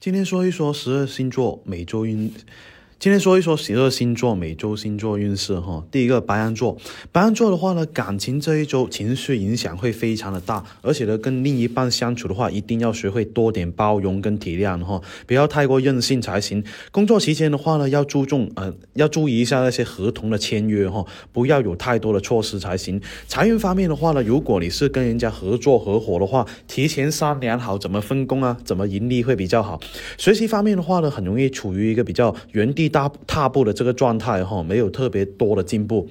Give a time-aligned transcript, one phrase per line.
[0.00, 2.32] 今天说一说十二星座每周运。
[3.00, 5.84] 今天说一说十二星座每周星座运势哈。
[5.88, 6.76] 第一个白羊座，
[7.12, 16.64] 白羊座的话呢，感情这一周情绪影响会非常的大，而且呢，跟另一半相处的话，一定要学会多点包容跟体谅哈，不要太过任性才行。
[16.90, 23.00] 工作期间的话呢，要注重呃，要注意一下那些合同的签约哈，不要有太多的措施才行。
[23.28, 29.80] 财运方面的话呢，如果你是跟人家合作合伙的话，提前商量好怎么分工啊，怎么盈利会比较好。
[30.16, 32.87] 学习方面的话呢，很容易处于一个比较原地。
[32.88, 36.08] 大踏步的这个状态哈，没有特别多的进步。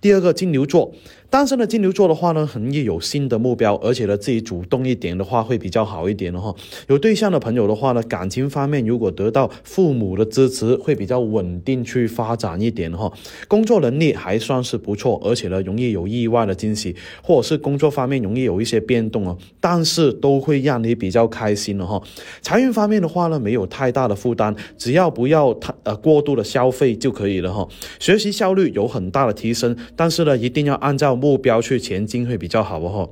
[0.00, 0.92] 第二个金牛座。
[1.30, 6.54] 单身的金牛座的话呢，很容易有新的目标，而且呢，自己主动一点的话会比较好一点的哈。
[6.86, 13.12] 有对象的朋友的话呢，感情方面如果得到父母的支持，会比较稳定去发展一点哈。
[13.46, 19.36] 工作能力还算是不错，而且呢，容易有意外的惊喜，或者是工作方面容易有一些变动哦。
[19.60, 22.02] 但是都会让你比较开心的哈。
[22.40, 27.68] 财运方面的话呢，没有太大的负担，只要不要太呃过度的消费就可以了哈。
[28.00, 31.17] 学习效率有很大的提升，但是呢，一定要按照。
[31.18, 33.10] 目标去前进会比较好哦。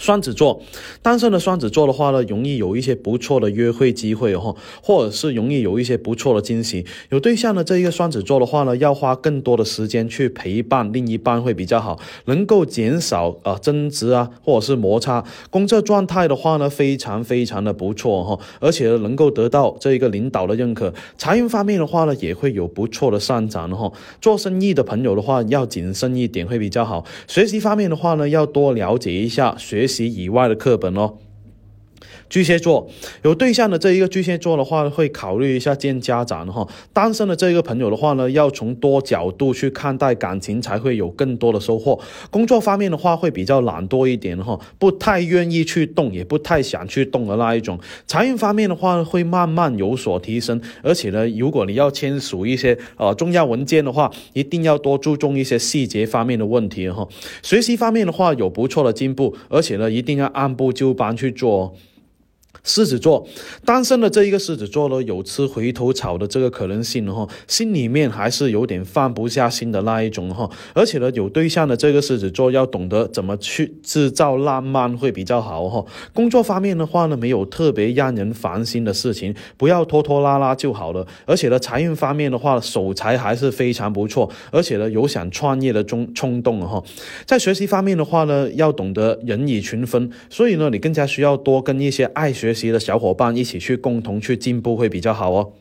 [0.00, 0.62] 双子座，
[1.02, 6.86] 单身的双子座的话呢，容易有一些不错的约会机会哦，或者是容易有一些不错的惊喜。
[7.10, 15.22] 有对象的这一个双子座的话呢，要花更多的时间去陪伴另一半会比较好，能够减少啊争执啊，或者是摩擦。
[15.50, 20.94] 工作状态的话呢，非常非常的不错哈，而且能够得到这一个领导的认可。
[21.18, 23.92] 财运方面的话呢，也会有不错的上涨哈。
[24.22, 27.04] 做生意的朋友的话，要谨慎一点会比较好。
[27.28, 29.89] 学习方面的话呢，要多了解一下学。
[29.90, 31.18] 习以外的课本哦。
[32.30, 32.88] 巨蟹座
[33.22, 36.66] 有对象的这一个巨蟹座的话，会考虑一下见家长哈。
[36.92, 41.98] 单身的这一个朋友的话呢，要从多角度去看待感情，才会有更多的收获。
[42.30, 47.76] 工作方面的话，会比较懒惰一点哈，不太愿意去动，也不太想去动的那一种。
[48.06, 50.60] 财运方面的话，会慢慢有所提升。
[50.84, 57.04] 而且呢，如果你要签署一些呃重要文件的话，一定要多注重一些细节方面的问题哈。
[57.42, 61.74] 学习方面的话，有不错的进步，而且呢，一定要按部就班去做。
[62.62, 63.26] 狮子座
[63.64, 75.84] 单身的这一个狮子座呢，有吃回头草的这个可能性哈，心里面还是有点放不下心的那一种哈，而且呢，有对象的这个狮子座要懂得怎么去制造浪漫会比较好哈。
[76.12, 81.06] 工作方面的话呢，没有特别让人烦心的事情，不要拖拖拉拉就好了。
[81.24, 86.82] 而且呢，财运方面的话，守财还是非常不错，而且呢，有想创业的冲冲动哈。
[87.24, 92.49] 在学习方面的话呢，要懂得人以群分，所以呢，你更加需要多跟一些爱学。
[92.50, 95.52] 学习的小伙伴一起去共同去进步会比较好哦。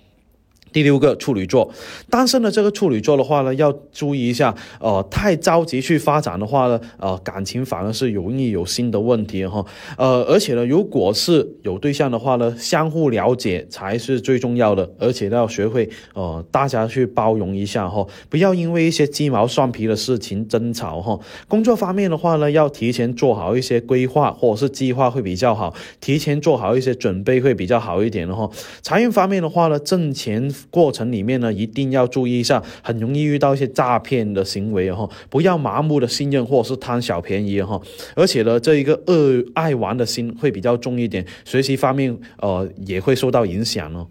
[0.71, 1.69] 第六个处女座，
[2.09, 9.65] 单身的这个处女座的话呢，要注意一下，呃，太着急去发展的话呢，呃，感情反而是容易有新的问题哈，
[9.97, 21.19] 呃，而且呢，如果是有对象的话呢，相互了解才是最重要的，而且要学会，呃，大家去包容一下哈，不要因为一些鸡毛蒜皮的事情争吵哈。
[21.47, 28.49] 工作方面的话呢，要提前做好一些规划或者是计划会比较好，提前做好一些准备会比较好一点的哈。
[28.81, 30.53] 财运方面的话呢，挣钱。
[30.69, 37.79] 过程里面呢，一定要注意一下，很容易遇到一些诈骗的行为哈，不要麻木的信任或者是贪小便宜哈，
[38.15, 44.07] 而且呢，这一个恶爱玩的心会比较重一点，学习方面呃也会受到影响哦。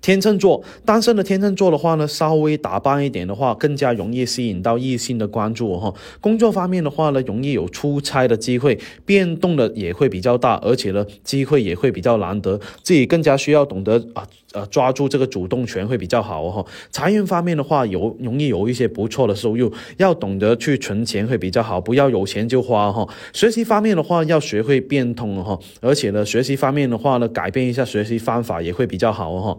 [0.00, 5.92] 天秤座单身的天秤座的话呢，稍微打扮一点的话，更加容易吸引到异性的关注哈。
[6.20, 16.64] 工作方面的话呢，容易有出差的机会，变动的也会比较大，而且呢，机会也会比较难得，自己更加需要懂得啊呃抓住这个主动权会比较好哈。
[16.90, 23.08] 财运方面的话，有容易有一些不错的收入，要懂得去存钱会比较好，不要有钱就花哈。
[23.32, 29.58] 学习方面的话，要学会变通哈，而且呢，学习方面的话呢，改变一下学习方法也会比较好哈。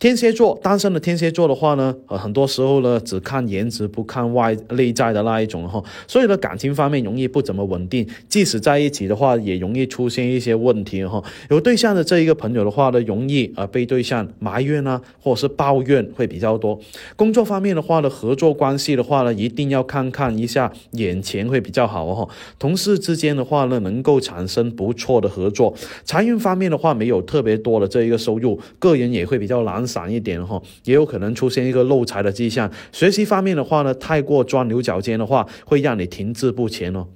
[0.00, 11.22] 天蝎座单身的天蝎座的话呢，呃，很多时候呢只看颜值不看外内在的那一种哈，所以呢感情方面容易不怎么稳定，即使在一起的话也容易出现一些问题哈。
[11.48, 16.78] 有对象的这一个朋友的话呢，容易啊被对象埋怨啊，或者是抱怨会比较多。
[17.16, 22.28] 工作方面的话呢，合作关系的话呢，一定要看看一下眼前会比较好哈。
[22.58, 25.72] 同事之间的话呢，能够产生不错的合作。
[26.04, 29.82] 财运方面的话，没有特别多的这一个收入，个人也会比较难。
[29.94, 32.68] 散一点哈，也有可能出现一个漏财的迹象。
[32.90, 37.06] 学习方面的话呢，太过钻牛角尖的话，会让你停滞不前哦。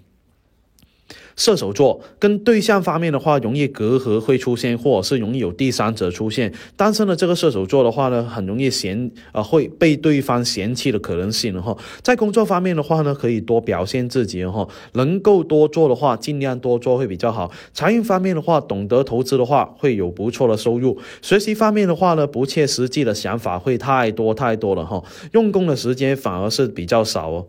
[1.38, 6.52] 射手座跟对象方面的话，容易隔阂会出现，或者是容易有第三者出现。
[6.76, 11.74] 单身的这个射手座的话呢，很容易嫌啊会被对方嫌弃的可能性哈。
[12.02, 17.50] 在工作方面的话呢，可以多表现自己哈，能够多做的话，尽量多做会比较好。
[17.72, 20.98] 财运方面的话，懂得投资的话，会有不错的收入。
[21.22, 25.00] 学习方面的话呢，不切实际的想法会太多太多了哈，
[25.32, 27.46] 用功的时间反而是比较少哦。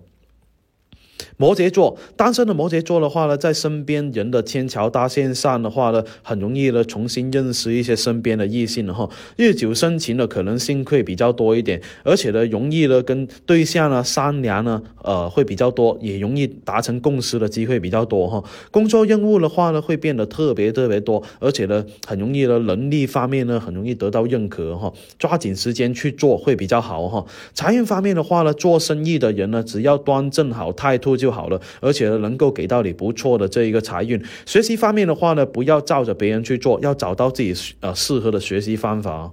[1.40, 18.44] 摩羯座单身的摩羯座的话呢，在身边人的天桥搭线上的话呢，很容易呢重新认识一些身边的异性哈，日久生情的可能性会比较多一点，而且呢，容易呢跟对象呢商量呢，呃，会比较多，也容易达成共识的机会比较多哈。
[18.70, 27.26] 工作任务的话呢，会变得特别特别多，而且呢，很容易呢能力方面呢，很容易得到认可哈，抓紧时间去做会比较好哈。
[27.54, 31.29] 财运方面的话呢，做生意的人呢，只要端正好态度就。
[31.30, 34.24] 好了，而且，能够给到你不错的这一个财运。
[34.46, 39.32] 学习方面的话呢，不要照着别人去做，要找到自己呃适合的学习方法。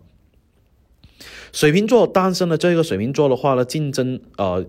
[1.53, 4.65] 水瓶座单身的这个水瓶座的话呢，竞争呃。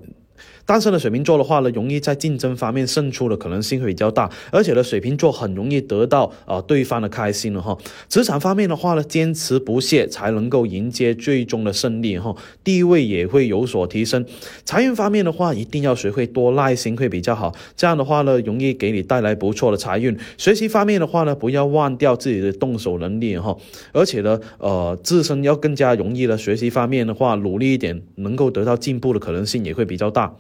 [0.68, 7.76] 单身的水瓶座的话呢，容易在竞争方面胜出的可能性会比较大，而且呢，水瓶座很容易得到啊对方的开心了哈。
[8.10, 12.36] 职场方面的话呢，坚持不懈才能够迎接最终的胜利哈，
[12.66, 14.26] 地位也会有所提升。
[14.66, 20.18] 财运方面的话，一定要学会多耐心会比较好，这样的话呢，容易给你带来不错的财运。
[20.38, 23.56] 学习方面的话呢，不要忘掉自己的动手能力哈，
[23.94, 30.36] 而且呢，呃，自身要更加容易的学习方面的话，努力一点，能够得到进步的可能性也会比较大。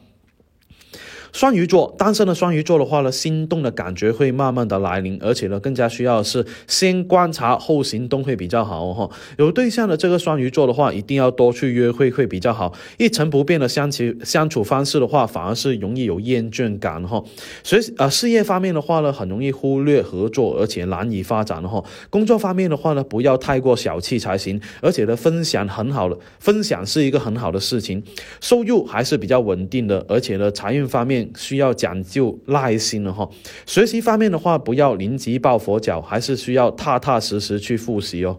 [1.34, 9.10] 双鱼座单身的双鱼座的话呢，心动的感觉会慢慢的来临，而且呢，更加需要是先观察后行动会比较好哈。
[9.38, 12.74] 有对象的这个双鱼座的话，一定要多去约会会比较好。
[12.98, 17.24] 一成不变的相处相处方式的话，反而是容易有厌倦感哈。
[17.64, 21.84] 所以啊，事业方面的话呢，很容易忽略合作，而且难以发展哈。
[22.10, 28.02] 工作方面的话呢，不要太过小气才行，而且呢，分享很好的，分享是一个很好的事情。
[28.40, 31.17] 收入还是比较稳定的，而且呢，财运方面。
[31.38, 33.30] 需要讲究耐心了哈，
[33.66, 38.38] 学习方面的话，不要临急抱佛脚，还是需要踏踏实实去复习哦。